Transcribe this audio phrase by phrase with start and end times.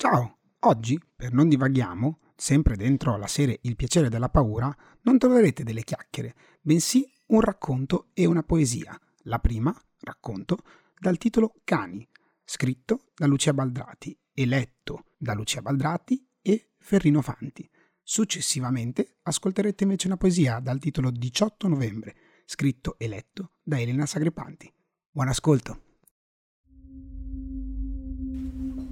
[0.00, 5.64] Ciao, oggi, per non divaghiamo, sempre dentro la serie Il piacere della paura, non troverete
[5.64, 8.96] delle chiacchiere, bensì un racconto e una poesia.
[9.22, 10.58] La prima, racconto,
[10.96, 12.08] dal titolo Cani,
[12.44, 17.68] scritto da Lucia Baldrati e letto da Lucia Baldrati e Ferrino Fanti.
[18.00, 24.72] Successivamente ascolterete invece una poesia dal titolo 18 novembre, scritto e letto da Elena Sagrepanti.
[25.10, 25.87] Buon ascolto!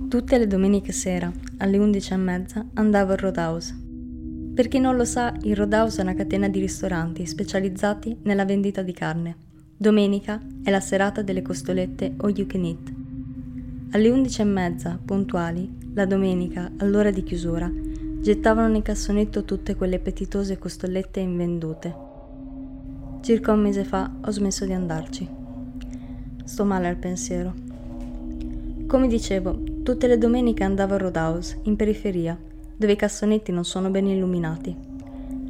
[0.09, 3.77] Tutte le domeniche sera, alle 11.30, andavo al Roadhouse.
[4.55, 8.83] Per chi non lo sa, il Roadhouse è una catena di ristoranti specializzati nella vendita
[8.83, 9.37] di carne.
[9.77, 12.93] Domenica è la serata delle costolette o you can eat.
[13.91, 17.69] Alle 11.30, puntuali, la domenica, all'ora di chiusura,
[18.21, 21.95] gettavano nel cassonetto tutte quelle appetitose costolette invendute.
[23.23, 25.29] Circa un mese fa ho smesso di andarci.
[26.45, 27.53] Sto male al pensiero.
[28.87, 32.37] Come dicevo, tutte le domeniche andavo a Roadhouse, in periferia,
[32.77, 34.75] dove i cassonetti non sono ben illuminati.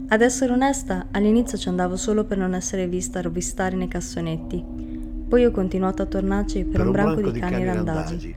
[0.09, 4.63] Ad essere onesta, all'inizio ci andavo solo per non essere vista rovistare nei cassonetti.
[5.27, 8.37] Poi ho continuato a tornarci per, per un, branco, branco di, cani, cani randagi.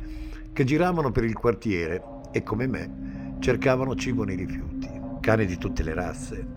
[0.53, 4.89] che giravano per il quartiere e, come me, cercavano cibo nei rifiuti.
[5.19, 6.47] Cani di tutte le razze.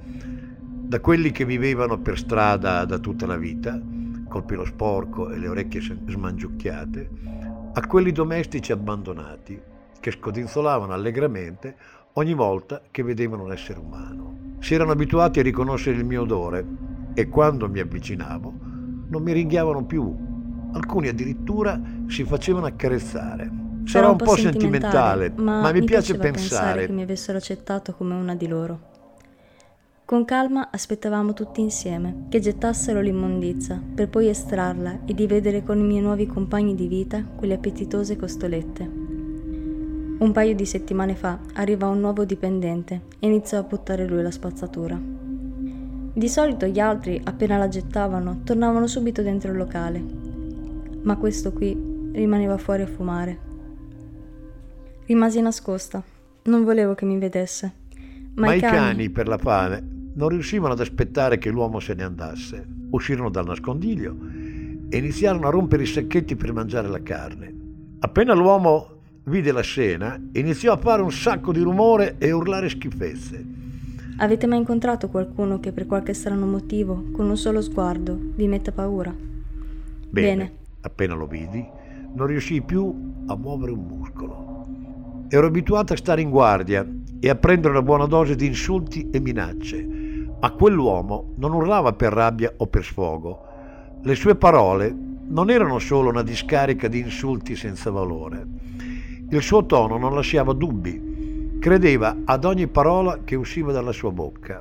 [0.84, 3.76] Da quelli che vivevano per strada da tutta la vita,
[4.28, 7.10] col pelo sporco e le orecchie smangiucchiate,
[7.74, 9.58] a quelli domestici abbandonati
[9.98, 11.76] che scodinzolavano allegramente
[12.14, 14.56] ogni volta che vedevano un essere umano.
[14.58, 16.64] Si erano abituati a riconoscere il mio odore
[17.14, 18.52] e quando mi avvicinavo
[19.08, 20.14] non mi ringhiavano più.
[20.72, 23.50] Alcuni addirittura si facevano accarezzare.
[23.84, 27.94] Sarà un, un po' sentimentale, ma, ma mi, mi piace pensare che mi avessero accettato
[27.94, 28.90] come una di loro.
[30.04, 35.78] Con calma aspettavamo tutti insieme che gettassero l'immondizia per poi estrarla e di vedere con
[35.78, 38.90] i miei nuovi compagni di vita quelle appetitose costolette.
[40.18, 44.30] Un paio di settimane fa arriva un nuovo dipendente e iniziò a buttare lui la
[44.30, 45.00] spazzatura.
[46.14, 50.04] Di solito gli altri, appena la gettavano, tornavano subito dentro il locale,
[51.02, 53.38] ma questo qui rimaneva fuori a fumare.
[55.06, 56.02] Rimasi nascosta,
[56.44, 57.80] non volevo che mi vedesse.
[58.34, 61.94] Ma, ma i cani, cani, per la fame, non riuscivano ad aspettare che l'uomo se
[61.94, 62.66] ne andasse.
[62.90, 64.16] Uscirono dal nascondiglio
[64.88, 67.54] e iniziarono a rompere i sacchetti per mangiare la carne.
[68.00, 68.88] Appena l'uomo
[69.24, 73.44] vide la scena, iniziò a fare un sacco di rumore e urlare schifezze.
[74.18, 78.72] Avete mai incontrato qualcuno che per qualche strano motivo, con un solo sguardo, vi mette
[78.72, 79.12] paura?
[79.12, 80.36] Bene.
[80.36, 80.52] Bene.
[80.82, 81.64] Appena lo vidi,
[82.14, 84.66] non riuscii più a muovere un muscolo.
[85.28, 86.86] Ero abituato a stare in guardia
[87.18, 89.86] e a prendere una buona dose di insulti e minacce,
[90.42, 93.46] ma quell'uomo non urlava per rabbia o per sfogo.
[94.02, 94.92] Le sue parole
[95.28, 98.44] non erano solo una discarica di insulti senza valore.
[99.30, 101.58] Il suo tono non lasciava dubbi.
[101.60, 104.60] Credeva ad ogni parola che usciva dalla sua bocca.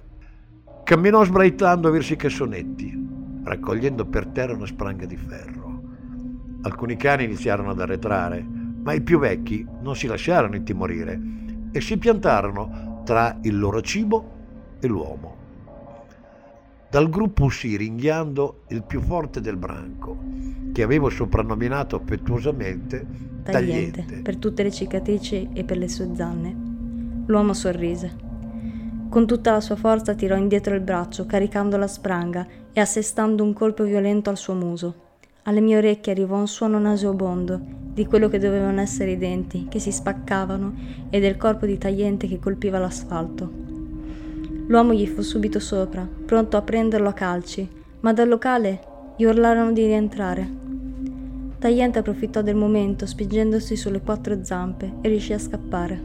[0.83, 5.81] Camminò sbraitando verso i cassonetti, raccogliendo per terra una spranga di ferro.
[6.61, 8.45] Alcuni cani iniziarono ad arretrare,
[8.83, 11.19] ma i più vecchi non si lasciarono intimorire
[11.71, 14.29] e si piantarono tra il loro cibo
[14.79, 15.40] e l'uomo.
[16.91, 20.17] Dal gruppo uscì ringhiando il più forte del branco,
[20.73, 23.07] che avevo soprannominato affettuosamente
[23.43, 26.53] Tagliente, Tagliente, per tutte le cicatrici e per le sue zanne.
[27.27, 28.13] L'uomo sorrise.
[29.07, 33.53] Con tutta la sua forza tirò indietro il braccio, caricando la spranga e assestando un
[33.53, 34.95] colpo violento al suo muso.
[35.43, 37.61] Alle mie orecchie arrivò un suono nauseabondo
[37.93, 40.73] di quello che dovevano essere i denti che si spaccavano
[41.09, 43.70] e del corpo di tagliente che colpiva l'asfalto.
[44.67, 47.67] L'uomo gli fu subito sopra, pronto a prenderlo a calci,
[48.01, 50.49] ma dal locale gli urlarono di rientrare.
[51.59, 56.01] Tagliente approfittò del momento, spingendosi sulle quattro zampe, e riuscì a scappare.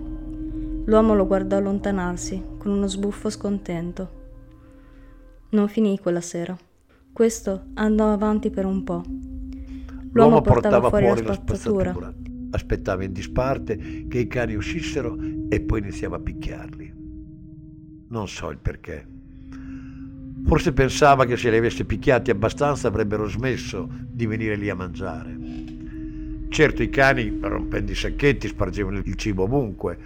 [0.85, 4.11] L'uomo lo guardò allontanarsi, con uno sbuffo scontento.
[5.51, 6.57] Non finì quella sera.
[7.13, 9.03] Questo andò avanti per un po'.
[9.07, 11.91] L'uomo, L'uomo portava, fuori, fuori la spazzatura.
[11.93, 12.15] spazzatura.
[12.51, 15.17] Aspettava in disparte che i cani uscissero
[15.49, 16.86] e poi iniziava a picchiarli.
[18.17, 19.07] Non so il perché.
[20.47, 25.37] Forse pensava che se li avesse picchiati abbastanza avrebbero smesso di venire lì a mangiare.
[26.49, 29.99] Certo i cani, rompendo i sacchetti, spargevano il cibo ovunque,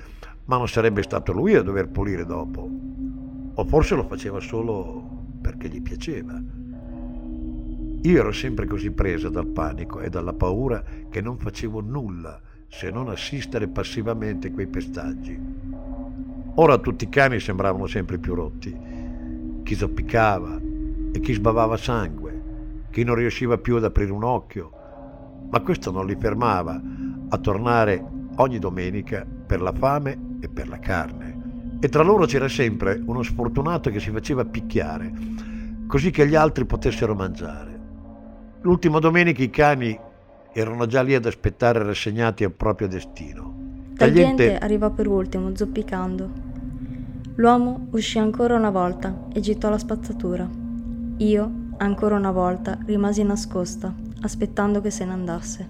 [0.46, 2.68] ma non sarebbe stato lui a dover pulire dopo.
[3.54, 6.42] O forse lo faceva solo perché gli piaceva.
[8.02, 12.90] Io ero sempre così presa dal panico e dalla paura che non facevo nulla se
[12.90, 15.69] non assistere passivamente quei pestaggi.
[16.54, 18.76] Ora tutti i cani sembravano sempre più rotti.
[19.62, 20.60] Chi zoppicava
[21.12, 22.42] e chi sbavava sangue,
[22.90, 24.70] chi non riusciva più ad aprire un occhio,
[25.50, 26.80] ma questo non li fermava
[27.28, 28.04] a tornare
[28.36, 31.78] ogni domenica per la fame e per la carne.
[31.80, 35.12] E tra loro c'era sempre uno sfortunato che si faceva picchiare,
[35.86, 37.78] così che gli altri potessero mangiare.
[38.62, 39.98] L'ultima domenica i cani
[40.52, 43.49] erano già lì ad aspettare rassegnati al proprio destino.
[44.00, 46.30] Tagliente, Tagliente arrivò per ultimo, zoppicando.
[47.34, 50.48] L'uomo uscì ancora una volta e gittò la spazzatura.
[51.18, 53.92] Io, ancora una volta, rimasi nascosta,
[54.22, 55.68] aspettando che se ne andasse.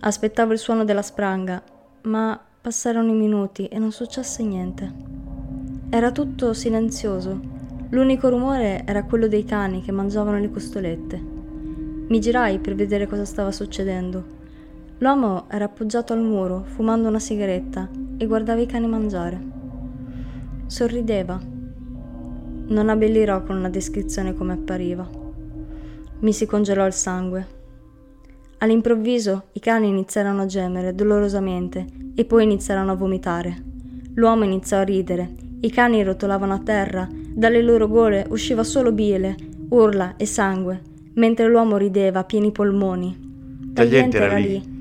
[0.00, 1.62] Aspettavo il suono della spranga,
[2.02, 4.92] ma passarono i minuti e non successe niente.
[5.90, 7.40] Era tutto silenzioso.
[7.90, 11.22] L'unico rumore era quello dei cani che mangiavano le costolette.
[12.08, 14.40] Mi girai per vedere cosa stava succedendo.
[15.02, 19.40] L'uomo era appoggiato al muro, fumando una sigaretta, e guardava i cani mangiare.
[20.66, 21.40] Sorrideva.
[22.68, 25.04] Non abbellirò con una descrizione come appariva.
[26.20, 27.46] Mi si congelò il sangue.
[28.58, 31.84] All'improvviso i cani iniziarono a gemere dolorosamente
[32.14, 33.60] e poi iniziarono a vomitare.
[34.14, 39.34] L'uomo iniziò a ridere, i cani rotolavano a terra, dalle loro gole usciva solo bile,
[39.70, 40.80] urla e sangue,
[41.14, 43.72] mentre l'uomo rideva a pieni polmoni.
[43.74, 44.71] Tagliente era lì.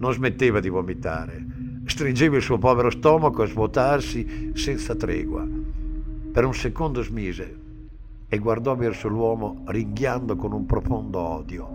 [0.00, 1.60] Non smetteva di vomitare
[1.90, 5.44] Stringeva il suo povero stomaco a svuotarsi senza tregua.
[6.32, 7.58] Per un secondo smise
[8.28, 11.68] e guardò verso l'uomo ringhiando con un profondo odio.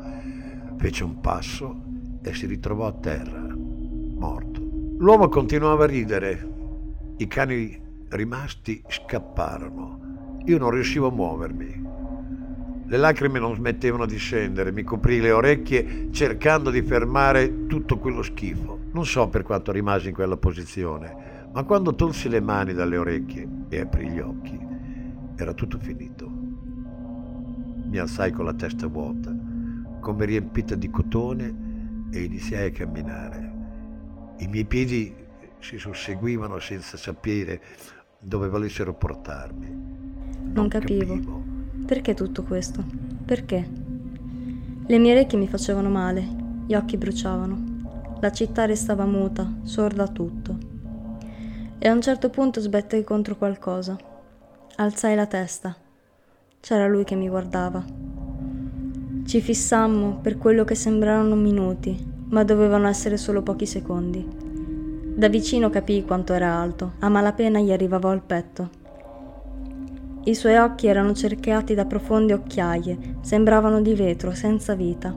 [0.78, 1.82] Fece un passo
[2.24, 4.62] e si ritrovò a terra, morto.
[4.98, 6.54] L'uomo continuava a ridere.
[7.18, 7.78] I cani
[8.08, 10.40] rimasti scapparono.
[10.46, 12.05] Io non riuscivo a muovermi.
[12.88, 18.22] Le lacrime non smettevano di scendere, mi coprì le orecchie cercando di fermare tutto quello
[18.22, 18.80] schifo.
[18.92, 23.48] Non so per quanto rimasi in quella posizione, ma quando tolsi le mani dalle orecchie
[23.70, 24.60] e aprì gli occhi,
[25.36, 26.30] era tutto finito.
[27.86, 29.36] Mi alzai con la testa vuota,
[30.00, 31.64] come riempita di cotone,
[32.12, 33.54] e iniziai a camminare.
[34.38, 35.14] I miei piedi
[35.60, 37.62] si susseguivano senza sapere
[38.20, 39.68] dove volessero portarmi.
[39.68, 41.14] Non, non capivo.
[41.14, 41.45] capivo.
[41.86, 42.84] Perché tutto questo?
[43.26, 43.64] Perché?
[44.88, 46.26] Le mie orecchie mi facevano male,
[46.66, 48.18] gli occhi bruciavano.
[48.22, 50.58] La città restava muta, sorda a tutto.
[51.78, 53.96] E a un certo punto sbettai contro qualcosa.
[54.78, 55.76] Alzai la testa.
[56.60, 57.84] C'era lui che mi guardava.
[59.24, 61.96] Ci fissammo per quello che sembrarono minuti,
[62.30, 64.28] ma dovevano essere solo pochi secondi.
[65.16, 68.84] Da vicino capii quanto era alto, a malapena gli arrivavo al petto.
[70.28, 75.14] I suoi occhi erano cerchiati da profonde occhiaie, sembravano di vetro, senza vita.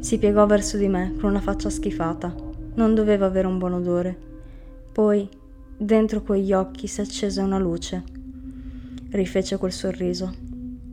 [0.00, 2.34] Si piegò verso di me con una faccia schifata.
[2.76, 4.16] Non doveva avere un buon odore.
[4.92, 5.28] Poi,
[5.76, 8.02] dentro quegli occhi si accese una luce.
[9.10, 10.32] Rifece quel sorriso.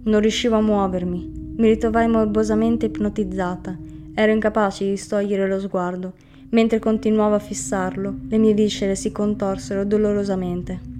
[0.03, 1.53] Non riuscivo a muovermi.
[1.55, 3.77] Mi ritrovai morbosamente ipnotizzata.
[4.13, 6.11] Ero incapace di distogliere lo sguardo.
[6.49, 10.92] Mentre continuavo a fissarlo, le mie viscere si contorsero dolorosamente.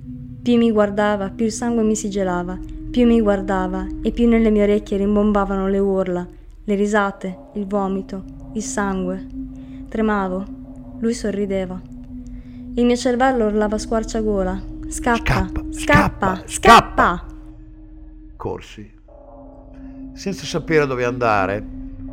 [0.44, 2.60] Più mi guardava, più il sangue mi si gelava.
[2.92, 6.28] Più mi guardava e più nelle mie orecchie rimbombavano le urla
[6.66, 8.24] le risate, il vomito,
[8.54, 9.28] il sangue.
[9.90, 10.46] Tremavo.
[11.00, 11.82] Lui sorrideva.
[12.76, 14.64] Il mio cervello urlava squarciagola.
[14.88, 17.26] Scappa, scappa, scappa, scappa!
[18.38, 18.92] Corsi.
[20.14, 21.62] Senza sapere dove andare,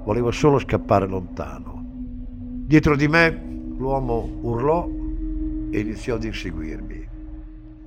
[0.02, 1.84] volevo solo scappare lontano.
[2.66, 3.30] Dietro di me
[3.76, 4.88] l'uomo urlò
[5.70, 7.08] e iniziò ad inseguirmi.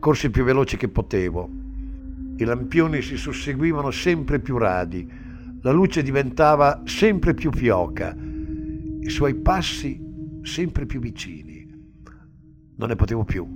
[0.03, 1.50] Corsi più veloce che potevo.
[2.36, 5.10] I lampioni si susseguivano sempre più radi
[5.65, 9.98] la luce diventava sempre più fioca, i suoi passi
[10.41, 11.65] sempre più vicini.
[12.75, 13.48] Non ne potevo più.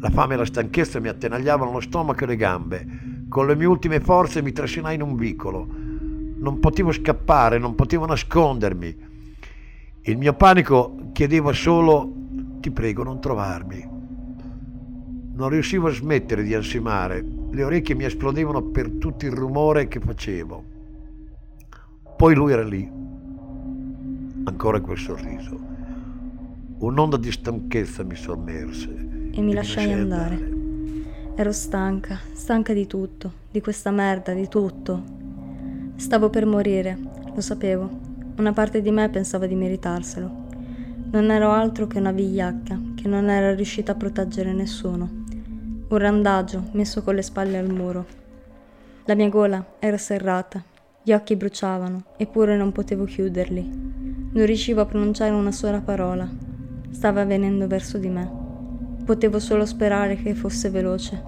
[0.00, 2.86] La fame e la stanchezza mi attenagliavano lo stomaco e le gambe.
[3.30, 5.66] Con le mie ultime forze mi trascinai in un vicolo.
[6.36, 8.96] Non potevo scappare, non potevo nascondermi.
[10.02, 12.12] Il mio panico chiedeva solo
[12.60, 13.96] ti prego non trovarmi.
[15.38, 20.00] Non riuscivo a smettere di ansimare, le orecchie mi esplodevano per tutto il rumore che
[20.00, 20.64] facevo.
[22.16, 22.90] Poi lui era lì,
[24.42, 25.56] ancora quel sorriso.
[26.78, 29.30] Un'onda di stanchezza mi sommerse.
[29.30, 30.34] E mi lasciai andare.
[30.34, 31.32] andare.
[31.36, 35.04] Ero stanca, stanca di tutto, di questa merda, di tutto.
[35.94, 36.98] Stavo per morire,
[37.32, 37.88] lo sapevo.
[38.38, 40.46] Una parte di me pensava di meritarselo.
[41.12, 45.17] Non ero altro che una vigliacca che non era riuscita a proteggere nessuno.
[45.88, 48.04] Un randagio messo con le spalle al muro.
[49.06, 50.62] La mia gola era serrata
[51.08, 54.30] gli occhi bruciavano, eppure non potevo chiuderli.
[54.32, 56.28] Non riuscivo a pronunciare una sola parola.
[56.90, 58.30] Stava venendo verso di me.
[59.06, 61.24] Potevo solo sperare che fosse veloce.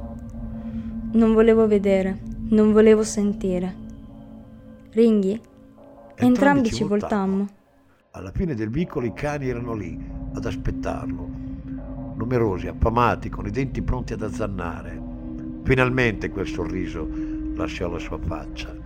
[1.13, 2.19] Non volevo vedere,
[2.51, 3.75] non volevo sentire.
[4.91, 5.31] Ringhi?
[5.31, 7.49] Entrambi, Entrambi ci voltammo.
[8.11, 9.99] Alla fine del vicolo i cani erano lì,
[10.35, 11.40] ad aspettarlo,
[12.21, 15.01] numerosi, affamati, con i denti pronti ad azzannare.
[15.65, 17.09] Finalmente quel sorriso
[17.55, 18.77] lasciò la sua faccia.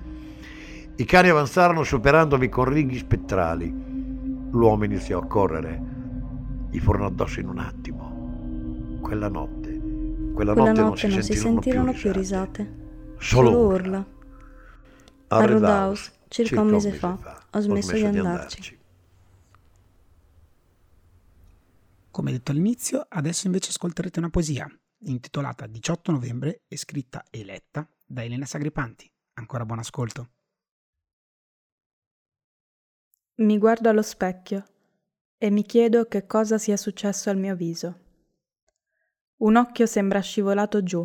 [0.97, 3.73] I cani avanzarono superandomi con ringhi spettrali.
[4.51, 5.83] L'uomo iniziò a correre.
[6.71, 8.99] Gli furono addosso in un attimo.
[9.01, 9.81] Quella notte,
[10.33, 12.83] quella, Quella notte, notte non si sentirono, più risate.
[13.19, 14.07] Solo, Solo urla.
[15.29, 17.19] A Red House, circa un mese fa,
[17.51, 18.79] ho smesso di andarci.
[22.15, 24.71] Come detto all'inizio, adesso invece ascolterete una poesia
[25.07, 29.13] intitolata 18 novembre e scritta e letta da Elena Sagripanti.
[29.33, 30.29] Ancora buon ascolto.
[33.39, 34.65] Mi guardo allo specchio
[35.37, 37.99] e mi chiedo che cosa sia successo al mio viso.
[39.39, 41.05] Un occhio sembra scivolato giù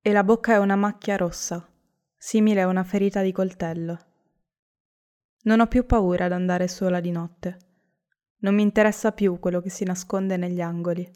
[0.00, 1.72] e la bocca è una macchia rossa,
[2.16, 4.06] simile a una ferita di coltello.
[5.42, 7.73] Non ho più paura ad andare sola di notte.
[8.44, 11.10] Non mi interessa più quello che si nasconde negli angoli,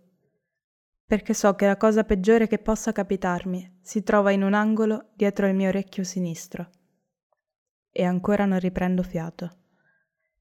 [1.04, 5.46] perché so che la cosa peggiore che possa capitarmi si trova in un angolo dietro
[5.46, 6.70] il mio orecchio sinistro.
[7.90, 9.56] E ancora non riprendo fiato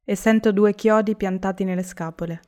[0.06, 2.40] e sento due chiodi piantati nelle scapole.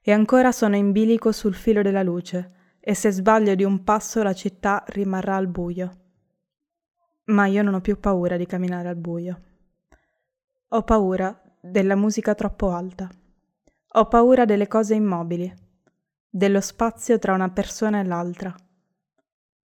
[0.00, 4.22] E ancora sono in bilico sul filo della luce, e se sbaglio di un passo
[4.22, 5.98] la città rimarrà al buio.
[7.24, 9.40] Ma io non ho più paura di camminare al buio.
[10.68, 13.08] Ho paura della musica troppo alta.
[13.96, 15.54] Ho paura delle cose immobili,
[16.28, 18.52] dello spazio tra una persona e l'altra.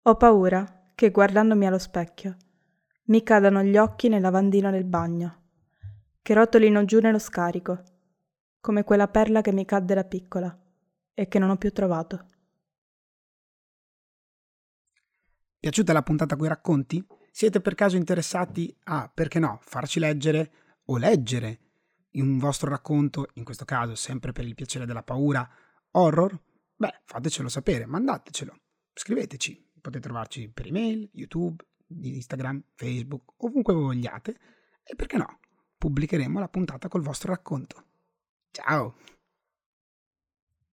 [0.04, 2.38] Ho paura che guardandomi allo specchio
[3.08, 5.42] mi cadano gli occhi nel lavandino del bagno
[6.22, 7.84] che rotolino giù nello scarico,
[8.62, 10.58] come quella perla che mi cadde da piccola
[11.14, 12.26] e che non ho più trovato.
[15.60, 17.06] Piaciuta la puntata con i racconti?
[17.30, 20.52] Siete per caso interessati a, perché no, farci leggere
[20.86, 21.60] o leggere
[22.22, 25.48] un vostro racconto, in questo caso sempre per il piacere della paura,
[25.92, 26.40] horror?
[26.76, 28.56] Beh, fatecelo sapere, mandatecelo,
[28.94, 29.72] scriveteci.
[29.82, 34.38] Potete trovarci per email, YouTube, Instagram, Facebook, ovunque voi vogliate.
[34.84, 35.40] E perché no?
[35.78, 37.84] pubblicheremo la puntata col vostro racconto.
[38.52, 38.96] Ciao!